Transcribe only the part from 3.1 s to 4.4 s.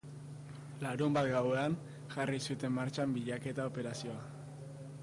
bilaketa operazioa.